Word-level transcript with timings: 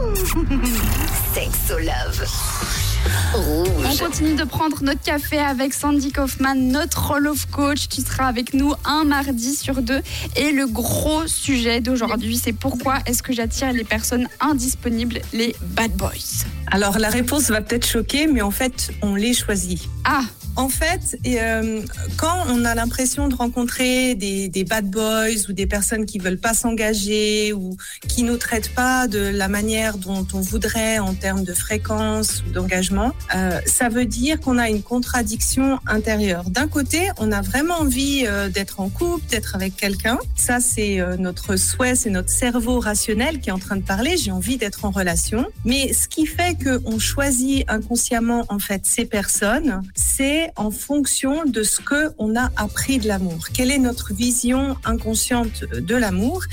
Sexo 1.34 1.78
Love. 1.78 2.26
On 3.34 3.96
continue 3.96 4.34
de 4.34 4.44
prendre 4.44 4.82
notre 4.82 5.02
café 5.02 5.38
avec 5.38 5.72
Sandy 5.74 6.12
Kaufman, 6.12 6.54
notre 6.54 7.08
Roll 7.08 7.28
of 7.28 7.46
Coach. 7.50 7.88
Tu 7.88 8.00
seras 8.00 8.26
avec 8.26 8.54
nous 8.54 8.72
un 8.84 9.04
mardi 9.04 9.54
sur 9.54 9.82
deux. 9.82 10.00
Et 10.36 10.52
le 10.52 10.66
gros 10.66 11.26
sujet 11.26 11.80
d'aujourd'hui, 11.80 12.36
c'est 12.36 12.52
pourquoi 12.52 12.98
est-ce 13.06 13.22
que 13.22 13.32
j'attire 13.32 13.72
les 13.72 13.84
personnes 13.84 14.28
indisponibles, 14.40 15.20
les 15.32 15.54
bad 15.60 15.92
boys? 15.92 16.44
Alors 16.66 16.98
la 16.98 17.10
réponse 17.10 17.50
va 17.50 17.60
peut-être 17.60 17.86
choquer, 17.86 18.26
mais 18.26 18.42
en 18.42 18.50
fait, 18.50 18.92
on 19.02 19.14
les 19.14 19.34
choisit. 19.34 19.88
Ah, 20.04 20.22
En 20.56 20.68
fait, 20.68 21.18
euh, 21.26 21.82
quand 22.16 22.44
on 22.48 22.64
a 22.64 22.74
l'impression 22.74 23.28
de 23.28 23.34
rencontrer 23.34 24.14
des, 24.14 24.64
bad 24.64 24.90
boys 24.90 25.48
ou 25.48 25.52
des 25.52 25.66
personnes 25.66 26.06
qui 26.06 26.18
veulent 26.18 26.38
pas 26.38 26.54
s'engager 26.54 27.52
ou 27.52 27.76
qui 28.08 28.22
nous 28.22 28.36
traitent 28.36 28.74
pas 28.74 29.08
de 29.08 29.18
la 29.18 29.48
manière 29.48 29.96
dont 29.96 30.26
on 30.34 30.40
voudrait 30.40 30.98
en 30.98 31.14
termes 31.14 31.44
de 31.44 31.54
fréquence 31.54 32.42
ou 32.46 32.52
d'engagement, 32.52 33.12
euh, 33.34 33.58
ça 33.64 33.88
veut 33.88 34.04
dire 34.04 34.38
qu'on 34.40 34.58
a 34.58 34.68
une 34.68 34.82
contradiction 34.82 35.78
intérieure. 35.86 36.44
D'un 36.50 36.68
côté, 36.68 37.08
on 37.18 37.32
a 37.32 37.40
vraiment 37.40 37.74
envie 37.74 38.24
euh, 38.26 38.48
d'être 38.48 38.80
en 38.80 38.88
couple, 38.88 39.24
d'être 39.30 39.54
avec 39.54 39.76
quelqu'un. 39.76 40.18
Ça, 40.36 40.60
c'est 40.60 41.00
notre 41.18 41.56
souhait, 41.56 41.94
c'est 41.94 42.10
notre 42.10 42.30
cerveau 42.30 42.80
rationnel 42.80 43.40
qui 43.40 43.50
est 43.50 43.52
en 43.52 43.58
train 43.58 43.76
de 43.76 43.82
parler. 43.82 44.16
J'ai 44.16 44.30
envie 44.30 44.56
d'être 44.56 44.84
en 44.84 44.90
relation. 44.90 45.46
Mais 45.64 45.92
ce 45.92 46.08
qui 46.08 46.26
fait 46.26 46.56
qu'on 46.62 46.98
choisit 46.98 47.64
inconsciemment 47.68 48.44
en 48.48 48.58
fait 48.58 48.82
ces 48.84 49.04
personnes, 49.04 49.82
c'est 49.94 50.39
en 50.56 50.70
fonction 50.70 51.44
de 51.44 51.62
ce 51.62 51.80
que 51.80 52.12
on 52.18 52.36
a 52.36 52.50
appris 52.56 52.98
de 52.98 53.08
l'amour. 53.08 53.48
Quelle 53.54 53.70
est 53.70 53.78
notre 53.78 54.14
vision 54.14 54.76
inconsciente 54.84 55.64
de 55.64 55.94
l'amour? 55.94 56.44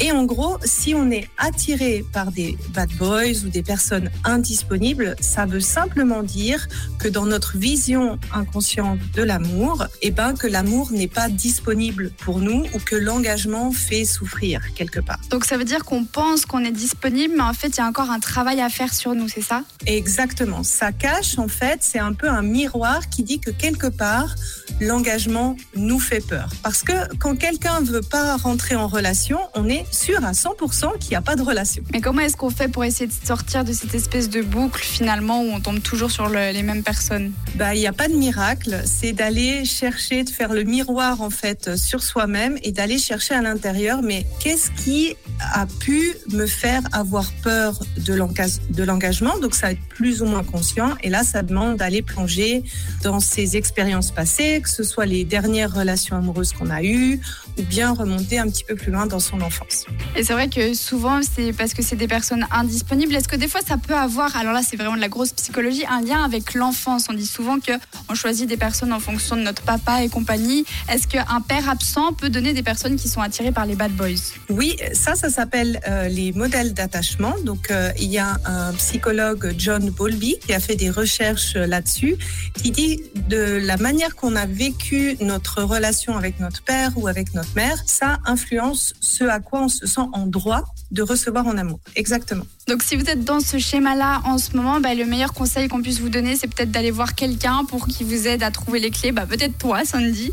Et 0.00 0.12
en 0.12 0.24
gros, 0.24 0.58
si 0.64 0.94
on 0.94 1.10
est 1.10 1.28
attiré 1.38 2.04
par 2.12 2.32
des 2.32 2.56
bad 2.70 2.90
boys 2.98 3.44
ou 3.44 3.48
des 3.48 3.62
personnes 3.62 4.10
indisponibles, 4.24 5.16
ça 5.20 5.46
veut 5.46 5.60
simplement 5.60 6.22
dire 6.22 6.66
que 7.04 7.08
dans 7.10 7.26
notre 7.26 7.58
vision 7.58 8.18
inconsciente 8.32 8.98
de 9.12 9.22
l'amour, 9.22 9.86
eh 10.00 10.10
ben 10.10 10.32
que 10.32 10.46
l'amour 10.46 10.90
n'est 10.90 11.06
pas 11.06 11.28
disponible 11.28 12.10
pour 12.24 12.38
nous 12.38 12.64
ou 12.72 12.78
que 12.78 12.96
l'engagement 12.96 13.72
fait 13.72 14.06
souffrir 14.06 14.62
quelque 14.74 15.00
part. 15.00 15.18
donc 15.28 15.44
ça 15.44 15.58
veut 15.58 15.64
dire 15.66 15.84
qu'on 15.84 16.04
pense 16.06 16.46
qu'on 16.46 16.64
est 16.64 16.72
disponible, 16.72 17.34
mais 17.36 17.42
en 17.42 17.52
fait, 17.52 17.68
il 17.68 17.76
y 17.76 17.80
a 17.80 17.86
encore 17.86 18.10
un 18.10 18.20
travail 18.20 18.62
à 18.62 18.70
faire 18.70 18.94
sur 18.94 19.14
nous, 19.14 19.28
c'est 19.28 19.42
ça? 19.42 19.64
Exactement. 19.84 20.62
Ça 20.62 20.92
cache, 20.92 21.38
en 21.38 21.48
fait, 21.48 21.80
c'est 21.82 21.98
un 21.98 22.14
peu 22.14 22.28
un 22.30 22.40
miroir 22.40 23.10
qui 23.10 23.22
dit 23.22 23.38
que 23.38 23.50
quelque 23.50 23.88
part, 23.88 24.34
l'engagement 24.80 25.56
nous 25.76 26.00
fait 26.00 26.24
peur. 26.26 26.48
Parce 26.62 26.82
que 26.82 26.92
quand 27.18 27.36
quelqu'un 27.36 27.80
veut 27.82 28.00
pas 28.00 28.36
rentrer 28.38 28.76
en 28.76 28.88
relation, 28.88 29.38
on 29.54 29.68
est 29.68 29.84
sûr 29.92 30.24
à 30.24 30.32
100% 30.32 30.98
qu'il 30.98 31.10
n'y 31.10 31.16
a 31.16 31.22
pas 31.22 31.36
de 31.36 31.42
relation. 31.42 31.82
Mais 31.92 32.00
comment 32.00 32.22
est-ce 32.22 32.36
qu'on 32.38 32.48
fait 32.50 32.68
pour 32.68 32.82
essayer 32.84 33.06
de 33.06 33.12
sortir 33.26 33.62
de 33.64 33.74
cette 33.74 33.94
espèce 33.94 34.30
de 34.30 34.40
boucle 34.40 34.82
finalement 34.82 35.42
où 35.42 35.50
on 35.52 35.60
tombe 35.60 35.80
toujours 35.82 36.10
sur 36.10 36.28
le- 36.28 36.50
les 36.52 36.62
mêmes 36.62 36.82
personnes 36.82 36.93
Bah, 37.56 37.74
il 37.74 37.80
n'y 37.80 37.86
a 37.86 37.92
pas 37.92 38.08
de 38.08 38.14
miracle. 38.14 38.82
C'est 38.84 39.12
d'aller 39.12 39.64
chercher, 39.64 40.24
de 40.24 40.30
faire 40.30 40.52
le 40.52 40.64
miroir, 40.64 41.20
en 41.20 41.30
fait, 41.30 41.76
sur 41.76 42.02
soi-même 42.02 42.58
et 42.62 42.72
d'aller 42.72 42.98
chercher 42.98 43.34
à 43.34 43.42
l'intérieur, 43.42 44.02
mais 44.02 44.26
qu'est-ce 44.40 44.70
qui 44.82 45.16
a 45.40 45.66
pu 45.66 46.14
me 46.30 46.46
faire 46.46 46.82
avoir 46.92 47.30
peur 47.42 47.80
de 47.98 48.14
l'enga- 48.14 48.60
de 48.70 48.82
l'engagement? 48.82 49.38
Donc, 49.38 49.54
ça 49.54 49.66
va 49.66 49.72
être 49.72 49.88
plus 49.88 50.22
ou 50.22 50.26
moins 50.26 50.44
conscient. 50.44 50.94
Et 51.02 51.10
là, 51.10 51.22
ça 51.24 51.42
demande 51.42 51.76
d'aller 51.76 52.02
plonger 52.02 52.64
dans 53.02 53.20
ses 53.20 53.56
expériences 53.56 54.10
passées, 54.10 54.60
que 54.62 54.68
ce 54.68 54.82
soit 54.82 55.06
les 55.06 55.24
dernières 55.24 55.72
relations 55.72 56.16
amoureuses 56.16 56.52
qu'on 56.52 56.70
a 56.70 56.82
eues, 56.82 57.20
ou 57.58 57.62
bien 57.62 57.92
remonter 57.92 58.38
un 58.38 58.48
petit 58.48 58.64
peu 58.64 58.74
plus 58.74 58.90
loin 58.90 59.06
dans 59.06 59.20
son 59.20 59.40
enfance. 59.40 59.86
Et 60.16 60.24
c'est 60.24 60.32
vrai 60.32 60.48
que 60.48 60.74
souvent, 60.74 61.20
c'est 61.22 61.52
parce 61.52 61.74
que 61.74 61.82
c'est 61.82 61.96
des 61.96 62.08
personnes 62.08 62.46
indisponibles. 62.50 63.14
Est-ce 63.14 63.28
que 63.28 63.36
des 63.36 63.48
fois, 63.48 63.60
ça 63.66 63.76
peut 63.76 63.94
avoir, 63.94 64.36
alors 64.36 64.52
là, 64.52 64.62
c'est 64.68 64.76
vraiment 64.76 64.96
de 64.96 65.00
la 65.00 65.08
grosse 65.08 65.32
psychologie, 65.32 65.84
un 65.88 66.00
lien 66.00 66.22
avec 66.24 66.54
On 66.86 67.12
dit 67.14 67.26
souvent 67.26 67.60
que 67.60 67.72
on 68.08 68.14
choisit 68.14 68.48
des 68.48 68.56
personnes 68.56 68.92
en 68.92 69.00
fonction 69.00 69.36
de 69.36 69.42
notre 69.42 69.62
papa 69.62 70.02
et 70.02 70.08
compagnie. 70.08 70.64
Est-ce 70.88 71.06
qu'un 71.08 71.40
père 71.40 71.68
absent 71.68 72.12
peut 72.12 72.28
donner 72.28 72.52
des 72.52 72.62
personnes 72.62 72.96
qui 72.96 73.08
sont 73.08 73.20
attirées 73.20 73.52
par 73.52 73.66
les 73.66 73.74
bad 73.74 73.92
boys? 73.92 74.34
Oui, 74.50 74.76
ça, 74.92 75.14
ça 75.14 75.30
s'appelle 75.30 75.80
euh, 75.88 76.08
les 76.08 76.32
modèles 76.32 76.74
d'attachement. 76.74 77.34
Donc, 77.44 77.70
euh, 77.70 77.90
il 77.98 78.10
y 78.10 78.18
a 78.18 78.36
un 78.44 78.72
psychologue, 78.74 79.54
John 79.56 79.90
Bowlby, 79.90 80.36
qui 80.44 80.52
a 80.52 80.60
fait 80.60 80.76
des 80.76 80.90
recherches 80.90 81.56
euh, 81.56 81.66
là-dessus, 81.66 82.16
qui 82.54 82.70
dit 82.70 83.02
de 83.28 83.58
la 83.62 83.76
manière 83.76 84.14
qu'on 84.14 84.36
a 84.36 84.46
vécu 84.46 85.16
notre 85.20 85.62
relation 85.62 86.16
avec 86.16 86.40
notre 86.40 86.62
père 86.62 86.90
ou 86.96 87.08
avec 87.08 87.34
notre 87.34 87.54
mère, 87.56 87.82
ça 87.86 88.18
influence 88.26 88.94
ce 89.00 89.24
à 89.24 89.40
quoi 89.40 89.62
on 89.62 89.68
se 89.68 89.86
sent 89.86 90.08
en 90.12 90.26
droit 90.26 90.64
de 90.94 91.02
recevoir 91.02 91.46
en 91.46 91.58
amour. 91.58 91.80
Exactement. 91.96 92.46
Donc, 92.68 92.82
si 92.82 92.96
vous 92.96 93.04
êtes 93.10 93.24
dans 93.24 93.40
ce 93.40 93.58
schéma-là 93.58 94.22
en 94.24 94.38
ce 94.38 94.56
moment, 94.56 94.80
bah, 94.80 94.94
le 94.94 95.04
meilleur 95.04 95.34
conseil 95.34 95.68
qu'on 95.68 95.82
puisse 95.82 96.00
vous 96.00 96.08
donner, 96.08 96.36
c'est 96.36 96.46
peut-être 96.46 96.70
d'aller 96.70 96.90
voir 96.90 97.14
quelqu'un 97.14 97.64
pour 97.68 97.86
qu'il 97.86 98.06
vous 98.06 98.26
aide 98.26 98.42
à 98.42 98.50
trouver 98.50 98.80
les 98.80 98.90
clés. 98.90 99.12
Bah, 99.12 99.26
peut-être 99.26 99.58
toi, 99.58 99.84
Sandy. 99.84 100.32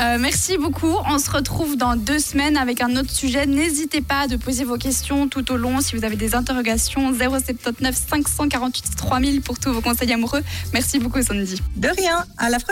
Euh, 0.00 0.18
merci 0.20 0.58
beaucoup. 0.58 0.94
On 1.08 1.18
se 1.18 1.30
retrouve 1.30 1.76
dans 1.76 1.96
deux 1.96 2.18
semaines 2.18 2.58
avec 2.58 2.82
un 2.82 2.96
autre 2.96 3.10
sujet. 3.10 3.46
N'hésitez 3.46 4.02
pas 4.02 4.26
de 4.26 4.36
poser 4.36 4.64
vos 4.64 4.76
questions 4.76 5.28
tout 5.28 5.50
au 5.52 5.56
long. 5.56 5.80
Si 5.80 5.96
vous 5.96 6.04
avez 6.04 6.16
des 6.16 6.34
interrogations, 6.34 7.14
079 7.14 7.96
548 7.96 8.96
3000 8.96 9.40
pour 9.40 9.58
tous 9.58 9.72
vos 9.72 9.80
conseils 9.80 10.12
amoureux. 10.12 10.42
Merci 10.74 10.98
beaucoup, 10.98 11.22
Sandy. 11.22 11.62
De 11.76 11.88
rien. 11.88 12.26
À 12.36 12.50
la 12.50 12.58
prochaine. 12.58 12.68